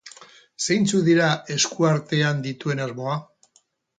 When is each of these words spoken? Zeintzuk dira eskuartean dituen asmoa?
Zeintzuk 0.67 1.03
dira 1.09 1.27
eskuartean 1.57 2.41
dituen 2.47 2.83
asmoa? 2.87 3.17